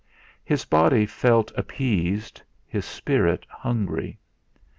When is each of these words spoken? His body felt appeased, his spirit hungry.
His 0.43 0.65
body 0.65 1.05
felt 1.05 1.51
appeased, 1.55 2.41
his 2.65 2.85
spirit 2.85 3.45
hungry. 3.47 4.17